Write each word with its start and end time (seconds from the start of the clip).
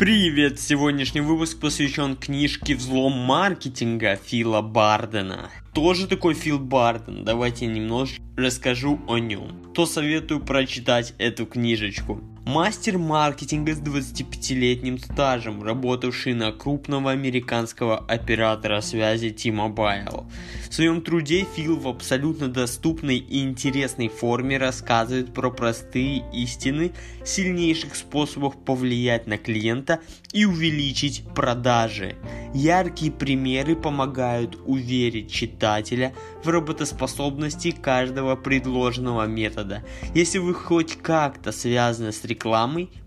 Привет! 0.00 0.58
Сегодняшний 0.58 1.20
выпуск 1.20 1.60
посвящен 1.60 2.16
книжке 2.16 2.74
«Взлом 2.74 3.12
маркетинга» 3.12 4.16
Фила 4.16 4.62
Бардена. 4.62 5.50
Тоже 5.74 6.06
такой 6.06 6.32
Фил 6.32 6.58
Барден? 6.58 7.22
Давайте 7.22 7.66
немножко 7.66 8.16
расскажу 8.34 8.98
о 9.06 9.18
нем. 9.18 9.70
То 9.74 9.84
советую 9.84 10.40
прочитать 10.40 11.12
эту 11.18 11.44
книжечку. 11.44 12.18
Мастер 12.52 12.98
маркетинга 12.98 13.76
с 13.76 13.78
25-летним 13.78 14.98
стажем, 14.98 15.62
работавший 15.62 16.34
на 16.34 16.50
крупного 16.50 17.12
американского 17.12 17.96
оператора 17.96 18.80
связи 18.80 19.30
T-Mobile. 19.30 20.24
В 20.68 20.74
своем 20.74 21.00
труде 21.00 21.46
Фил 21.54 21.76
в 21.76 21.86
абсолютно 21.86 22.48
доступной 22.48 23.18
и 23.18 23.44
интересной 23.44 24.08
форме 24.08 24.58
рассказывает 24.58 25.32
про 25.32 25.52
простые 25.52 26.24
истины, 26.32 26.90
сильнейших 27.24 27.94
способов 27.94 28.56
повлиять 28.64 29.28
на 29.28 29.38
клиента 29.38 30.00
и 30.32 30.44
увеличить 30.44 31.22
продажи. 31.36 32.16
Яркие 32.52 33.12
примеры 33.12 33.76
помогают 33.76 34.58
уверить 34.66 35.30
читателя 35.30 36.12
в 36.42 36.48
работоспособности 36.48 37.70
каждого 37.70 38.34
предложенного 38.34 39.26
метода. 39.26 39.84
Если 40.14 40.38
вы 40.38 40.52
хоть 40.52 40.96
как-то 40.96 41.52
связаны 41.52 42.10
с 42.10 42.24
рекламой, 42.24 42.39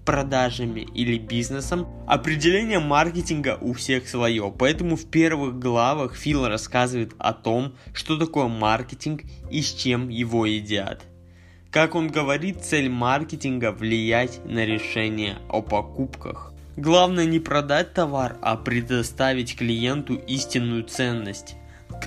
продажами 0.06 0.82
или 0.82 1.18
бизнесом, 1.18 1.88
определение 2.08 2.80
маркетинга 2.80 3.58
у 3.62 3.74
всех 3.74 4.08
свое. 4.08 4.54
Поэтому 4.58 4.96
в 4.96 5.06
первых 5.06 5.60
главах 5.60 6.16
Фил 6.16 6.48
рассказывает 6.48 7.14
о 7.18 7.34
том, 7.34 7.76
что 7.94 8.18
такое 8.18 8.48
маркетинг 8.48 9.24
и 9.50 9.62
с 9.62 9.74
чем 9.74 10.10
его 10.10 10.46
едят. 10.46 11.04
Как 11.72 11.96
он 11.96 12.10
говорит, 12.10 12.64
цель 12.64 12.90
маркетинга– 12.90 13.72
влиять 13.74 14.40
на 14.46 14.64
решение 14.64 15.38
о 15.50 15.62
покупках. 15.62 16.54
Главное 16.78 17.26
не 17.26 17.40
продать 17.40 17.94
товар, 17.94 18.38
а 18.42 18.56
предоставить 18.56 19.56
клиенту 19.56 20.16
истинную 20.16 20.84
ценность. 20.84 21.56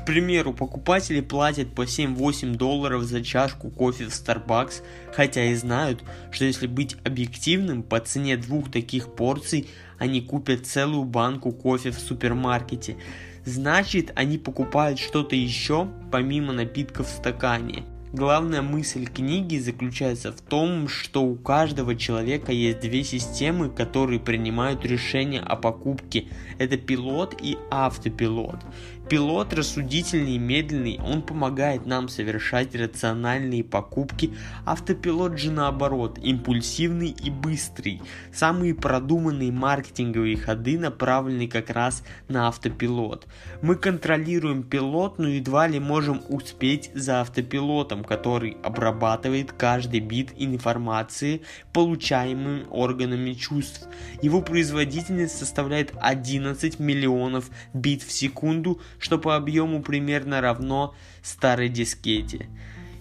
Примеру, 0.07 0.53
покупатели 0.53 1.21
платят 1.21 1.75
по 1.75 1.83
7-8 1.83 2.55
долларов 2.55 3.03
за 3.03 3.25
чашку 3.25 3.71
кофе 3.71 4.05
в 4.05 4.11
Starbucks, 4.11 4.85
хотя 5.13 5.47
и 5.47 5.55
знают, 5.57 6.05
что 6.31 6.45
если 6.45 6.69
быть 6.69 6.97
объективным, 7.05 7.83
по 7.83 7.99
цене 7.99 8.37
двух 8.37 8.71
таких 8.71 9.17
порций 9.17 9.69
они 9.99 10.21
купят 10.21 10.65
целую 10.65 11.03
банку 11.03 11.51
кофе 11.51 11.91
в 11.91 11.99
супермаркете. 11.99 12.97
Значит, 13.45 14.13
они 14.15 14.39
покупают 14.39 15.01
что-то 15.01 15.35
еще, 15.35 15.89
помимо 16.13 16.53
напитков 16.53 17.09
в 17.09 17.17
стакане. 17.17 17.83
Главная 18.13 18.63
мысль 18.63 19.05
книги 19.05 19.59
заключается 19.59 20.33
в 20.33 20.41
том, 20.41 20.89
что 20.89 21.23
у 21.23 21.35
каждого 21.35 21.97
человека 21.97 22.51
есть 22.51 22.81
две 22.81 23.05
системы, 23.05 23.69
которые 23.69 24.21
принимают 24.21 24.87
решения 24.87 25.41
о 25.41 25.57
покупке. 25.57 26.29
Это 26.59 26.79
пилот 26.79 27.35
и 27.43 27.59
автопилот. 27.71 28.61
Пилот 29.09 29.55
рассудительный 29.55 30.35
и 30.35 30.39
медленный, 30.39 30.99
он 30.99 31.23
помогает 31.23 31.87
нам 31.87 32.09
совершать 32.09 32.75
рациональные 32.75 33.63
покупки. 33.63 34.33
Автопилот 34.65 35.39
же 35.39 35.53
наоборот, 35.53 36.19
импульсивный 36.21 37.11
и 37.11 37.31
быстрый. 37.31 38.03
Самые 38.33 38.75
продуманные 38.75 39.53
маркетинговые 39.53 40.37
ходы 40.37 40.77
направлены 40.77 41.47
как 41.47 41.71
раз 41.71 42.03
на 42.27 42.49
автопилот. 42.49 43.29
Мы 43.63 43.77
контролируем 43.77 44.65
пилот, 44.65 45.21
но 45.21 45.29
едва 45.29 45.69
ли 45.69 45.79
можем 45.79 46.23
успеть 46.29 46.91
за 46.93 47.21
автопилотом, 47.21 48.03
который 48.03 48.57
обрабатывает 48.65 49.53
каждый 49.53 50.01
бит 50.01 50.33
информации, 50.37 51.43
получаемым 51.73 52.67
органами 52.71 53.35
чувств. 53.35 53.87
Его 54.21 54.43
производительность 54.43 55.39
составляет 55.39 55.93
11 56.01 56.81
миллионов 56.81 57.51
бит 57.73 58.03
в 58.03 58.11
секунду, 58.11 58.81
что 58.99 59.19
по 59.19 59.37
объему 59.37 59.83
примерно 59.83 60.41
равно 60.41 60.95
старой 61.23 61.69
дискете. 61.69 62.49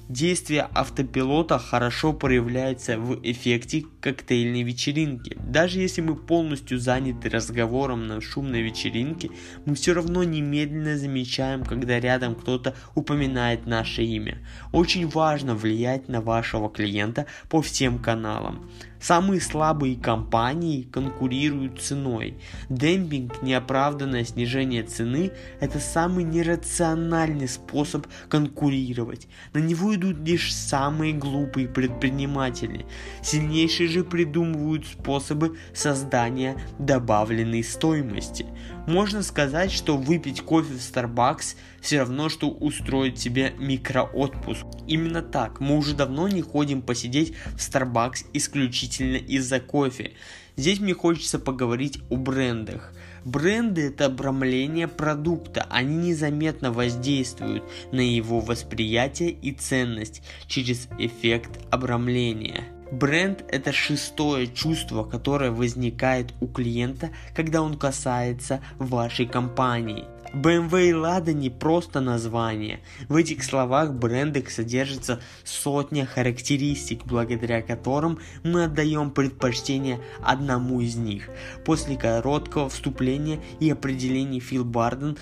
Действие 0.08 0.69
автопилота 0.74 1.58
хорошо 1.58 2.14
проявляется 2.14 3.00
в 3.00 3.19
эффекте 3.24 3.86
коктейльной 4.06 4.62
вечеринки. 4.62 5.36
Даже 5.48 5.80
если 5.80 6.02
мы 6.02 6.16
полностью 6.16 6.78
заняты 6.78 7.28
разговором 7.28 8.06
на 8.06 8.22
шумной 8.22 8.62
вечеринке, 8.62 9.32
мы 9.66 9.74
все 9.74 9.94
равно 9.94 10.24
немедленно 10.24 10.96
замечаем, 10.96 11.64
когда 11.64 12.00
рядом 12.00 12.36
кто-то 12.36 12.76
упоминает 12.94 13.66
наше 13.66 14.04
имя. 14.04 14.38
Очень 14.72 15.08
важно 15.08 15.56
влиять 15.56 16.08
на 16.08 16.22
вашего 16.22 16.70
клиента 16.70 17.26
по 17.50 17.64
всем 17.64 17.98
каналам. 17.98 18.70
Самые 19.06 19.40
слабые 19.40 19.98
компании 19.98 20.82
конкурируют 20.82 21.80
ценой. 21.80 22.40
Демпинг, 22.70 23.44
неоправданное 23.44 24.24
снижение 24.24 24.82
цены– 24.82 25.32
это 25.60 25.80
самый 25.80 26.24
нерациональный 26.24 27.48
способ 27.48 28.08
конкурировать. 28.30 29.28
На 29.54 29.60
него 29.60 29.94
идут 29.94 30.18
лишь 30.28 30.52
самые 30.52 31.14
глупые 31.14 31.68
предприниматели. 31.68 32.88
Сильнейшие 33.22 33.90
же 33.95 34.03
придумывают 34.03 34.85
способы 34.85 35.57
создания 35.73 36.57
добавленной 36.79 37.63
стоимости. 37.63 38.45
Можно 38.88 39.23
сказать, 39.23 39.72
что 39.72 39.95
выпить 39.95 40.41
кофе 40.41 40.73
в 40.73 40.78
Starbucks 40.78 41.56
все 41.79 42.00
равно, 42.00 42.28
что 42.28 42.50
устроить 42.50 43.19
себе 43.19 43.53
микроотпуск. 43.57 44.66
Именно 44.85 45.22
так, 45.22 45.61
мы 45.61 45.78
уже 45.78 45.95
давно 45.95 46.28
не 46.28 46.41
ходим 46.41 46.81
посидеть 46.81 47.35
в 47.53 47.57
Starbucks 47.57 48.25
исключительно 48.33 49.16
из-за 49.16 49.61
кофе. 49.61 50.12
Здесь 50.57 50.81
мне 50.81 50.94
хочется 50.94 51.39
поговорить 51.39 52.00
о 52.09 52.17
брендах. 52.17 52.94
Бренды 53.23 53.88
это 53.88 54.06
обрамление 54.06 54.89
продукта, 54.89 55.66
они 55.69 56.09
незаметно 56.09 56.72
воздействуют 56.72 57.63
на 57.94 58.01
его 58.01 58.41
восприятие 58.41 59.31
и 59.31 59.51
ценность 59.53 60.22
через 60.47 60.89
эффект 61.00 61.59
обрамления. 61.72 62.75
Бренд– 62.91 63.44
это 63.47 63.72
шестое 63.72 64.47
чувство, 64.47 65.03
которое 65.03 65.50
возникает 65.50 66.34
у 66.40 66.47
клиента, 66.47 67.09
когда 67.35 67.62
он 67.62 67.78
касается 67.78 68.62
вашей 68.78 69.25
компании. 69.25 70.06
BMW 70.35 70.90
и 70.90 70.91
Lada 70.91 71.34
не 71.34 71.50
просто 71.50 72.01
название. 72.01 72.81
В 73.07 73.16
этих 73.16 73.44
словах 73.44 73.94
брендах 73.94 74.51
содержится 74.51 75.22
сотня 75.44 76.06
характеристик, 76.06 77.06
благодаря 77.06 77.62
которым 77.62 78.19
мы 78.44 78.66
отдаем 78.66 79.12
предпочтение 79.12 80.00
одному 80.22 80.81
из 80.81 80.95
них. 80.95 81.29
После 81.63 81.95
короткого 81.95 82.69
вступления 82.69 83.40
и 83.59 83.69
определений 83.69 84.41
Фил 84.41 84.66
Барден 84.66 85.18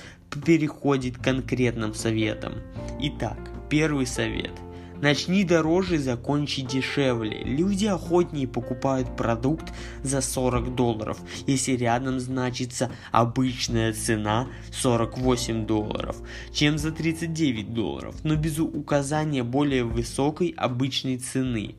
переходит 0.46 1.18
к 1.18 1.24
конкретным 1.24 1.94
советам. 1.94 2.56
Итак, 3.00 3.38
первый 3.70 4.08
совет– 4.08 4.52
Начни 5.04 5.44
дороже, 5.44 5.98
закончи 5.98 6.62
дешевле. 6.62 7.44
Люди 7.44 7.88
охотнее 7.88 8.48
покупают 8.48 9.18
продукт 9.18 9.74
за 10.02 10.22
40 10.22 10.76
долларов, 10.76 11.20
если 11.46 11.74
рядом 11.74 12.22
значится 12.22 12.90
обычная 13.12 13.92
цена 13.92 14.48
48 14.72 15.66
долларов, 15.66 16.16
чем 16.54 16.78
за 16.78 16.94
39 16.94 17.74
долларов, 17.74 18.16
но 18.24 18.38
без 18.38 18.60
указания 18.60 19.44
более 19.44 19.84
высокой 19.84 20.54
обычной 20.56 21.18
цены. 21.18 21.76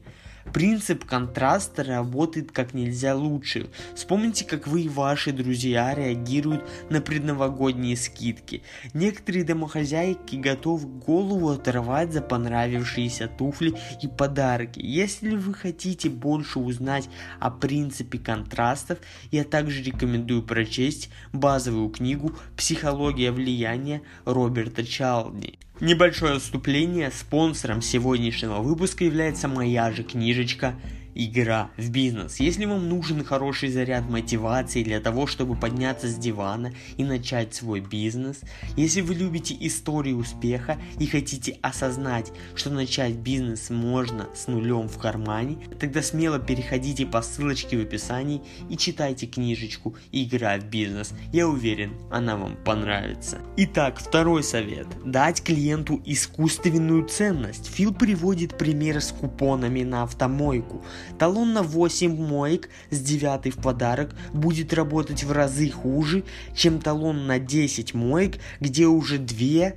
Принцип 0.52 1.04
контраста 1.04 1.82
работает 1.82 2.52
как 2.52 2.74
нельзя 2.74 3.16
лучше. 3.16 3.68
Вспомните, 3.94 4.44
как 4.44 4.66
вы 4.66 4.82
и 4.82 4.88
ваши 4.88 5.32
друзья 5.32 5.94
реагируют 5.94 6.64
на 6.90 7.00
предновогодние 7.00 7.96
скидки. 7.96 8.62
Некоторые 8.92 9.44
домохозяйки 9.44 10.36
готовы 10.36 10.86
голову 10.86 11.48
оторвать 11.50 12.12
за 12.12 12.20
понравившиеся 12.20 13.28
туфли 13.28 13.74
и 14.02 14.06
подарки. 14.06 14.80
Если 14.80 15.34
вы 15.34 15.54
хотите 15.54 16.10
больше 16.10 16.58
узнать 16.58 17.08
о 17.40 17.50
принципе 17.50 18.18
контрастов, 18.18 18.98
я 19.30 19.44
также 19.44 19.82
рекомендую 19.82 20.42
прочесть 20.42 21.10
базовую 21.32 21.88
книгу 21.88 22.36
«Психология 22.56 23.32
влияния» 23.32 24.02
Роберта 24.24 24.84
Чалдни. 24.84 25.58
Небольшое 25.80 26.34
отступление. 26.34 27.10
Спонсором 27.10 27.82
сегодняшнего 27.82 28.58
выпуска 28.58 29.04
является 29.04 29.48
моя 29.48 29.90
же 29.90 30.04
книжечка 30.04 30.76
игра 31.14 31.70
в 31.76 31.90
бизнес. 31.90 32.40
Если 32.40 32.64
вам 32.64 32.88
нужен 32.88 33.24
хороший 33.24 33.70
заряд 33.70 34.08
мотивации 34.08 34.82
для 34.82 35.00
того, 35.00 35.26
чтобы 35.26 35.54
подняться 35.54 36.08
с 36.08 36.16
дивана 36.16 36.72
и 36.96 37.04
начать 37.04 37.54
свой 37.54 37.80
бизнес, 37.80 38.40
если 38.76 39.00
вы 39.00 39.14
любите 39.14 39.56
истории 39.60 40.12
успеха 40.12 40.78
и 40.98 41.06
хотите 41.06 41.58
осознать, 41.62 42.32
что 42.54 42.70
начать 42.70 43.14
бизнес 43.14 43.70
можно 43.70 44.28
с 44.34 44.46
нулем 44.46 44.88
в 44.88 44.98
кармане, 44.98 45.58
тогда 45.78 46.02
смело 46.02 46.38
переходите 46.38 47.06
по 47.06 47.22
ссылочке 47.22 47.78
в 47.78 47.82
описании 47.82 48.42
и 48.68 48.76
читайте 48.76 49.26
книжечку 49.26 49.96
«Игра 50.12 50.58
в 50.58 50.64
бизнес». 50.64 51.12
Я 51.32 51.48
уверен, 51.48 51.92
она 52.10 52.36
вам 52.36 52.56
понравится. 52.64 53.38
Итак, 53.56 53.98
второй 53.98 54.42
совет. 54.42 54.86
Дать 55.04 55.42
клиенту 55.42 56.00
искусственную 56.04 57.06
ценность. 57.08 57.66
Фил 57.66 57.94
приводит 57.94 58.58
пример 58.58 59.00
с 59.00 59.12
купонами 59.12 59.82
на 59.82 60.02
автомойку. 60.02 60.84
Талон 61.18 61.52
на 61.52 61.62
8 61.62 62.16
моек 62.16 62.68
с 62.90 63.00
9 63.00 63.54
в 63.54 63.62
подарок 63.62 64.14
будет 64.32 64.72
работать 64.72 65.24
в 65.24 65.32
разы 65.32 65.70
хуже, 65.70 66.24
чем 66.54 66.80
талон 66.80 67.26
на 67.26 67.38
10 67.38 67.94
моек, 67.94 68.36
где 68.60 68.86
уже 68.86 69.18
2 69.18 69.72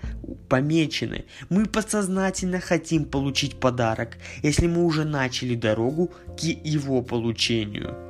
помечены. 0.50 1.26
Мы 1.50 1.66
подсознательно 1.66 2.60
хотим 2.60 3.06
получить 3.06 3.60
подарок, 3.60 4.18
если 4.44 4.68
мы 4.68 4.86
уже 4.86 5.04
начали 5.04 5.56
дорогу 5.56 6.12
к 6.38 6.42
его 6.42 7.02
получению. 7.02 8.07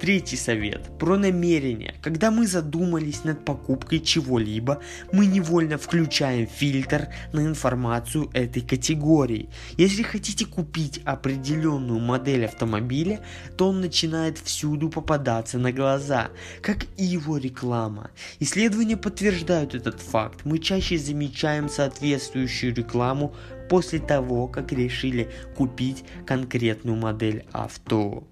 Третий 0.00 0.36
совет 0.36 0.96
про 0.98 1.16
намерение. 1.16 1.96
Когда 2.02 2.30
мы 2.30 2.46
задумались 2.46 3.24
над 3.24 3.44
покупкой 3.44 3.98
чего-либо, 3.98 4.80
мы 5.12 5.26
невольно 5.26 5.76
включаем 5.76 6.46
фильтр 6.46 7.08
на 7.32 7.40
информацию 7.40 8.30
этой 8.32 8.62
категории. 8.62 9.48
Если 9.76 10.04
хотите 10.04 10.46
купить 10.46 11.00
определенную 11.04 11.98
модель 11.98 12.44
автомобиля, 12.44 13.24
то 13.56 13.70
он 13.70 13.80
начинает 13.80 14.38
всюду 14.38 14.88
попадаться 14.88 15.58
на 15.58 15.72
глаза, 15.72 16.30
как 16.62 16.86
и 16.96 17.04
его 17.04 17.36
реклама. 17.36 18.12
Исследования 18.38 18.96
подтверждают 18.96 19.74
этот 19.74 20.00
факт. 20.00 20.44
Мы 20.44 20.60
чаще 20.60 20.96
замечаем 20.96 21.68
соответствующую 21.68 22.72
рекламу 22.72 23.34
после 23.68 23.98
того, 23.98 24.46
как 24.46 24.72
решили 24.72 25.28
купить 25.56 26.04
конкретную 26.24 26.96
модель 26.96 27.44
авто. 27.50 28.24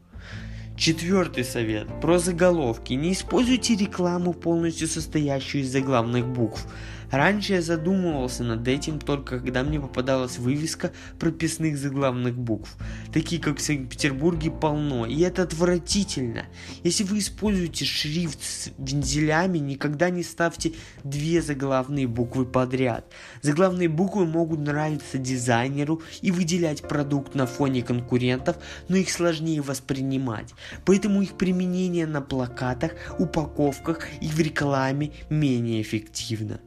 Четвертый 0.76 1.42
совет. 1.42 1.88
Про 2.02 2.18
заголовки. 2.18 2.92
Не 2.92 3.14
используйте 3.14 3.74
рекламу, 3.76 4.34
полностью 4.34 4.86
состоящую 4.86 5.62
из 5.62 5.72
заглавных 5.72 6.26
букв. 6.26 6.66
Раньше 7.10 7.54
я 7.54 7.62
задумывался 7.62 8.42
над 8.42 8.66
этим 8.66 8.98
только 8.98 9.38
когда 9.38 9.62
мне 9.62 9.80
попадалась 9.80 10.38
вывеска 10.38 10.92
прописных 11.18 11.78
заглавных 11.78 12.36
букв, 12.36 12.76
такие 13.12 13.40
как 13.40 13.58
в 13.58 13.62
Санкт-Петербурге 13.62 14.50
полно, 14.50 15.06
и 15.06 15.20
это 15.20 15.42
отвратительно. 15.42 16.46
Если 16.82 17.04
вы 17.04 17.18
используете 17.18 17.84
шрифт 17.84 18.42
с 18.42 18.70
вензелями, 18.78 19.58
никогда 19.58 20.10
не 20.10 20.22
ставьте 20.22 20.72
две 21.04 21.42
заглавные 21.42 22.06
буквы 22.06 22.44
подряд. 22.44 23.12
Заглавные 23.42 23.88
буквы 23.88 24.26
могут 24.26 24.60
нравиться 24.60 25.18
дизайнеру 25.18 26.02
и 26.22 26.30
выделять 26.30 26.82
продукт 26.82 27.34
на 27.34 27.46
фоне 27.46 27.82
конкурентов, 27.82 28.56
но 28.88 28.96
их 28.96 29.10
сложнее 29.10 29.62
воспринимать. 29.62 30.54
Поэтому 30.84 31.22
их 31.22 31.36
применение 31.36 32.06
на 32.06 32.20
плакатах, 32.20 32.92
упаковках 33.18 34.06
и 34.20 34.28
в 34.28 34.38
рекламе 34.40 35.12
менее 35.30 35.82
эффективно. 35.82 36.60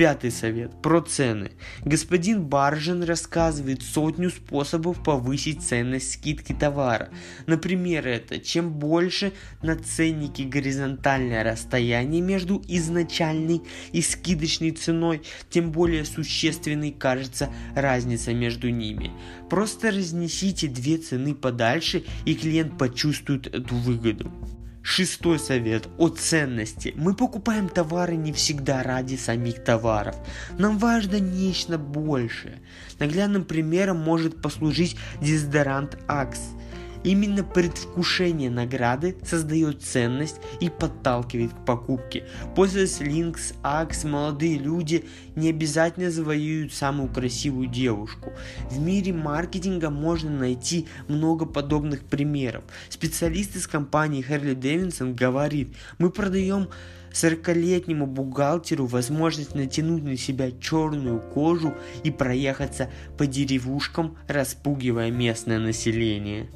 Пятый 0.00 0.30
совет. 0.30 0.80
Про 0.80 1.02
цены. 1.02 1.50
Господин 1.84 2.42
Баржин 2.46 3.02
рассказывает 3.02 3.82
сотню 3.82 4.30
способов 4.30 5.04
повысить 5.04 5.62
ценность 5.62 6.12
скидки 6.12 6.54
товара. 6.54 7.10
Например, 7.44 8.08
это 8.08 8.38
чем 8.38 8.72
больше 8.72 9.34
на 9.62 9.76
ценнике 9.76 10.44
горизонтальное 10.44 11.44
расстояние 11.44 12.22
между 12.22 12.62
изначальной 12.66 13.60
и 13.92 14.00
скидочной 14.00 14.70
ценой, 14.70 15.20
тем 15.50 15.70
более 15.70 16.06
существенной 16.06 16.92
кажется 16.92 17.50
разница 17.74 18.32
между 18.32 18.70
ними. 18.70 19.12
Просто 19.50 19.90
разнесите 19.90 20.66
две 20.68 20.96
цены 20.96 21.34
подальше, 21.34 22.04
и 22.24 22.34
клиент 22.34 22.78
почувствует 22.78 23.48
эту 23.48 23.74
выгоду. 23.74 24.32
Шестой 24.82 25.38
совет 25.38 25.88
о 25.98 26.08
ценности. 26.08 26.94
Мы 26.96 27.14
покупаем 27.14 27.68
товары 27.68 28.16
не 28.16 28.32
всегда 28.32 28.82
ради 28.82 29.16
самих 29.16 29.62
товаров. 29.62 30.16
Нам 30.58 30.78
важно 30.78 31.20
нечто 31.20 31.76
большее. 31.76 32.60
Наглядным 32.98 33.44
примером 33.44 33.98
может 33.98 34.40
послужить 34.40 34.96
дезодорант 35.20 35.98
Axe– 36.08 36.38
Именно 37.02 37.44
предвкушение 37.44 38.50
награды 38.50 39.16
создает 39.24 39.82
ценность 39.82 40.36
и 40.60 40.68
подталкивает 40.68 41.52
к 41.52 41.64
покупке. 41.64 42.24
Пользуясь 42.54 43.00
Lynx, 43.00 43.54
Axe, 43.62 44.06
молодые 44.06 44.58
люди 44.58 45.06
не 45.34 45.48
обязательно 45.48 46.10
завоюют 46.10 46.74
самую 46.74 47.08
красивую 47.08 47.68
девушку. 47.68 48.32
В 48.70 48.78
мире 48.78 49.14
маркетинга 49.14 49.88
можно 49.88 50.30
найти 50.30 50.88
много 51.08 51.46
подобных 51.46 52.04
примеров. 52.04 52.64
Специалист 52.90 53.56
из 53.56 53.66
компании 53.66 54.24
Harley 54.26 54.54
Davidson 54.54 55.14
говорит, 55.14 55.74
мы 55.98 56.10
продаем 56.10 56.68
40-летнему 57.12 58.06
бухгалтеру 58.06 58.86
возможность 58.86 59.54
натянуть 59.54 60.04
на 60.04 60.16
себя 60.16 60.50
черную 60.52 61.20
кожу 61.20 61.74
и 62.04 62.10
проехаться 62.10 62.90
по 63.16 63.26
деревушкам, 63.26 64.16
распугивая 64.28 65.10
местное 65.10 65.58
население. 65.58 66.50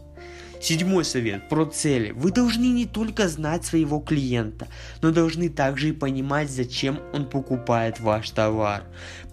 Седьмой 0.65 1.05
совет 1.05 1.51
про 1.51 1.67
цели. 1.67 2.13
Вы 2.13 2.33
должны 2.33 2.69
не 2.69 2.87
только 2.87 3.29
знать 3.29 3.67
своего 3.67 4.01
клиента, 4.01 4.67
но 5.03 5.11
должны 5.11 5.51
также 5.51 5.91
и 5.91 5.93
понимать, 5.93 6.51
зачем 6.51 7.01
он 7.13 7.29
покупает 7.29 8.01
ваш 8.01 8.31
товар. 8.31 8.85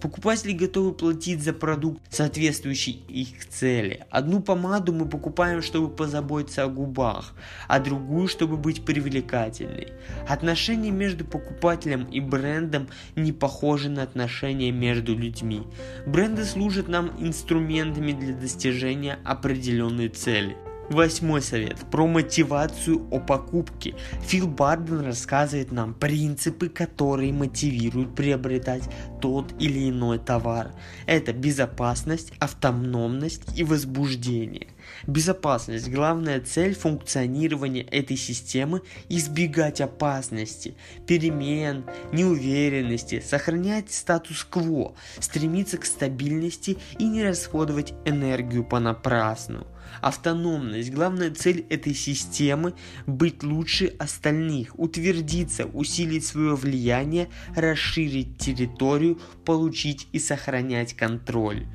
Покупатели 0.02 0.52
готовы 0.52 0.92
платить 0.92 1.42
за 1.42 1.54
продукт, 1.54 2.02
соответствующий 2.10 3.02
их 3.08 3.48
цели. 3.48 4.04
Одну 4.10 4.42
помаду 4.42 4.92
мы 4.92 5.08
покупаем, 5.08 5.62
чтобы 5.62 5.88
позаботиться 5.88 6.64
о 6.64 6.68
губах, 6.68 7.32
а 7.66 7.80
другую, 7.80 8.28
чтобы 8.28 8.58
быть 8.58 8.84
привлекательной. 8.84 9.88
Отношения 10.28 10.90
между 10.90 11.24
покупателем 11.24 12.04
и 12.10 12.20
брендом 12.20 12.88
не 13.16 13.32
похожи 13.32 13.88
на 13.88 14.02
отношения 14.02 14.70
между 14.70 15.16
людьми. 15.16 15.62
Бренды 16.04 16.44
служат 16.44 16.88
нам 16.88 17.10
инструментами 17.18 18.12
для 18.12 18.34
достижения 18.34 19.18
определенной 19.24 20.10
цели. 20.10 20.58
Восьмой 20.90 21.40
совет 21.40 21.78
про 21.90 22.06
мотивацию 22.06 23.06
о 23.10 23.20
покупке. 23.20 23.94
Фил 24.22 24.48
Барден 24.48 25.00
рассказывает 25.00 25.70
нам 25.72 25.94
принципы, 25.94 26.68
которые 26.68 27.32
мотивируют 27.32 28.14
приобретать 28.14 28.82
тот 29.20 29.54
или 29.60 29.88
иной 29.88 30.18
товар. 30.18 30.74
Это 31.06 31.32
безопасность, 31.32 32.32
автономность 32.40 33.56
и 33.56 33.64
возбуждение. 33.64 34.68
Безопасность– 35.06 35.88
главная 35.90 36.40
цель 36.40 36.74
функционирования 36.74 37.82
этой 37.82 38.16
системы– 38.16 38.82
избегать 39.08 39.80
опасности, 39.80 40.74
перемен, 41.06 41.84
неуверенности, 42.12 43.22
сохранять 43.24 43.92
статус-кво, 43.92 44.94
стремиться 45.20 45.78
к 45.78 45.84
стабильности 45.84 46.76
и 46.98 47.06
не 47.06 47.22
расходовать 47.24 47.94
энергию 48.04 48.64
понапрасну. 48.64 49.66
Автономность. 50.00 50.90
Главная 50.90 51.30
цель 51.30 51.66
этой 51.70 51.94
системы– 51.94 52.74
быть 53.06 53.42
лучше 53.42 53.94
остальных, 53.98 54.78
утвердиться, 54.78 55.66
усилить 55.66 56.26
свое 56.26 56.56
влияние, 56.56 57.28
расширить 57.54 58.38
территорию, 58.38 59.20
получить 59.44 60.08
и 60.12 60.18
сохранять 60.18 60.94
контроль. 60.94 61.66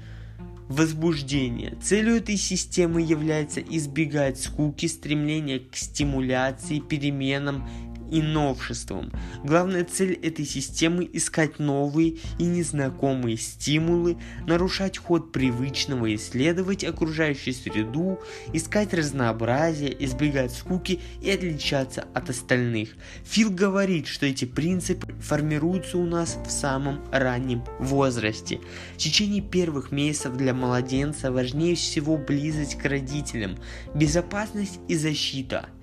Возбуждение. 0.68 1.78
Целью 1.82 2.18
этой 2.18 2.36
системы 2.36 3.02
является 3.02 3.62
избегать 3.62 4.38
скуки, 4.38 4.86
стремление 4.88 5.60
к 5.60 5.76
стимуляции, 5.78 6.80
переменам 6.80 7.70
и 8.12 8.22
новшеством. 8.22 9.12
Главная 9.44 9.84
цель 9.84 10.14
этой 10.14 10.46
системы– 10.46 11.10
искать 11.14 11.60
новые 11.60 12.18
и 12.40 12.44
незнакомые 12.44 13.38
стимулы, 13.38 14.18
нарушать 14.46 14.98
ход 14.98 15.32
привычного, 15.32 16.14
исследовать 16.16 16.84
окружающую 16.84 17.54
среду, 17.54 18.20
искать 18.54 18.94
разнообразие, 18.94 19.96
избегать 20.06 20.54
скуки 20.54 21.00
и 21.22 21.30
отличаться 21.30 22.06
от 22.14 22.30
остальных. 22.30 22.90
Фил 23.24 23.50
говорит, 23.50 24.08
что 24.08 24.26
эти 24.26 24.46
принципы 24.46 25.14
формируются 25.22 25.98
у 25.98 26.06
нас 26.06 26.38
в 26.46 26.52
самом 26.52 27.04
раннем 27.12 27.64
возрасте. 27.80 28.60
В 28.94 28.98
течение 28.98 29.42
первых 29.42 29.92
месяцев 29.92 30.36
для 30.36 30.54
младенца 30.54 31.32
важнее 31.32 31.76
всего 31.76 32.18
близость 32.18 32.78
к 32.78 32.86
родителям, 32.86 33.58
безопасность 33.94 34.80
и 34.88 34.96
защита– 34.96 35.70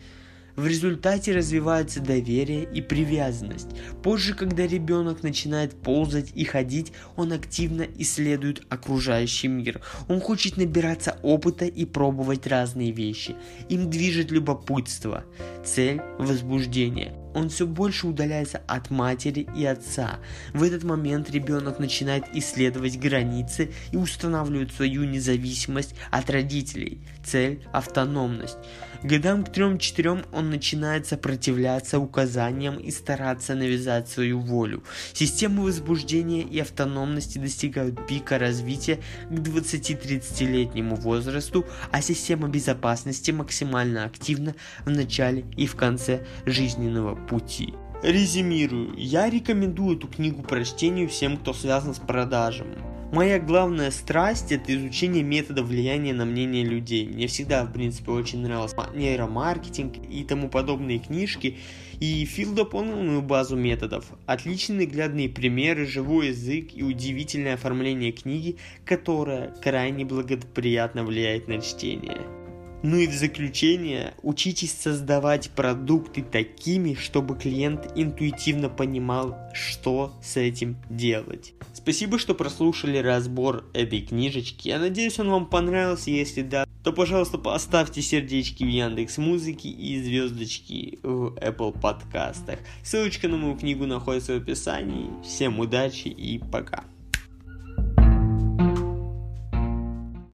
в 0.56 0.66
результате 0.66 1.32
развивается 1.32 2.00
доверие 2.00 2.68
и 2.72 2.80
привязанность. 2.80 3.68
Позже, 4.02 4.34
когда 4.34 4.66
ребенок 4.66 5.22
начинает 5.22 5.74
ползать 5.74 6.30
и 6.34 6.44
ходить, 6.44 6.92
он 7.16 7.32
активно 7.32 7.86
исследует 7.98 8.62
окружающий 8.68 9.48
мир. 9.48 9.80
Он 10.08 10.20
хочет 10.20 10.56
набираться 10.56 11.18
опыта 11.22 11.64
и 11.64 11.84
пробовать 11.84 12.46
разные 12.46 12.92
вещи. 12.92 13.36
Им 13.68 13.90
движет 13.90 14.30
любопытство. 14.30 15.24
Цель– 15.64 16.00
возбуждение. 16.18 17.23
Он 17.34 17.48
все 17.48 17.66
больше 17.66 18.06
удаляется 18.06 18.62
от 18.66 18.90
матери 18.90 19.46
и 19.56 19.64
отца. 19.64 20.18
В 20.52 20.62
этот 20.62 20.84
момент 20.84 21.30
ребенок 21.30 21.78
начинает 21.78 22.24
исследовать 22.32 22.98
границы 22.98 23.72
и 23.92 23.96
устанавливает 23.96 24.72
свою 24.72 25.04
независимость 25.04 25.94
от 26.10 26.30
родителей. 26.30 27.00
Цель– 27.24 27.62
автономность. 27.72 28.58
Годам 29.04 29.44
к 29.44 29.50
3-4 29.50 30.28
он 30.32 30.48
начинает 30.48 31.06
сопротивляться 31.06 31.98
указаниям 31.98 32.78
и 32.78 32.90
стараться 32.90 33.54
навязать 33.54 34.08
свою 34.08 34.40
волю. 34.40 34.82
Системы 35.12 35.62
возбуждения 35.62 36.40
и 36.40 36.58
автономности 36.58 37.36
достигают 37.36 38.06
пика 38.06 38.38
развития 38.38 39.00
к 39.28 39.32
20-30-летнему 39.32 40.96
возрасту, 40.96 41.66
а 41.90 42.00
система 42.00 42.48
безопасности 42.48 43.30
максимально 43.30 44.04
активна 44.04 44.54
в 44.86 44.90
начале 44.90 45.44
и 45.54 45.66
в 45.66 45.76
конце 45.76 46.24
жизненного 46.46 47.14
пути. 47.26 47.74
Резюмирую, 48.02 48.94
я 48.96 49.30
рекомендую 49.30 49.96
эту 49.96 50.08
книгу 50.08 50.42
прочтению 50.42 51.08
всем, 51.08 51.38
кто 51.38 51.54
связан 51.54 51.94
с 51.94 51.98
продажами. 51.98 52.76
Моя 53.14 53.38
главная 53.38 53.92
страсть 53.92 54.50
это 54.50 54.74
изучение 54.74 55.22
метода 55.22 55.62
влияния 55.62 56.12
на 56.12 56.24
мнение 56.24 56.64
людей. 56.64 57.06
Мне 57.06 57.28
всегда, 57.28 57.64
в 57.64 57.72
принципе, 57.72 58.10
очень 58.10 58.40
нравился 58.40 58.76
нейромаркетинг 58.92 59.94
и 60.10 60.24
тому 60.24 60.48
подобные 60.48 60.98
книжки. 60.98 61.58
И 62.00 62.24
Фил 62.24 62.54
дополнил 62.54 62.96
мою 62.96 63.22
базу 63.22 63.54
методов. 63.54 64.06
Отличные 64.26 64.80
наглядные 64.80 65.28
примеры, 65.28 65.86
живой 65.86 66.28
язык 66.28 66.70
и 66.74 66.82
удивительное 66.82 67.54
оформление 67.54 68.10
книги, 68.10 68.56
которое 68.84 69.54
крайне 69.62 70.04
благоприятно 70.04 71.04
влияет 71.04 71.46
на 71.46 71.60
чтение. 71.60 72.43
Ну 72.84 72.98
и 72.98 73.06
в 73.06 73.14
заключение, 73.14 74.12
учитесь 74.22 74.74
создавать 74.74 75.48
продукты 75.48 76.22
такими, 76.22 76.92
чтобы 76.92 77.34
клиент 77.34 77.90
интуитивно 77.94 78.68
понимал, 78.68 79.38
что 79.54 80.12
с 80.22 80.36
этим 80.36 80.76
делать. 80.90 81.54
Спасибо, 81.72 82.18
что 82.18 82.34
прослушали 82.34 82.98
разбор 82.98 83.64
этой 83.72 84.02
книжечки. 84.02 84.68
Я 84.68 84.78
надеюсь, 84.78 85.18
он 85.18 85.30
вам 85.30 85.46
понравился. 85.46 86.10
Если 86.10 86.42
да, 86.42 86.66
то, 86.82 86.92
пожалуйста, 86.92 87.38
поставьте 87.38 88.02
сердечки 88.02 88.64
в 88.64 88.68
Яндекс 88.68 89.16
Музыке 89.16 89.70
и 89.70 90.02
звездочки 90.02 90.98
в 91.02 91.38
Apple 91.38 91.80
подкастах. 91.80 92.58
Ссылочка 92.82 93.28
на 93.28 93.38
мою 93.38 93.56
книгу 93.56 93.86
находится 93.86 94.34
в 94.34 94.42
описании. 94.42 95.08
Всем 95.22 95.58
удачи 95.58 96.08
и 96.08 96.38
пока. 96.38 96.84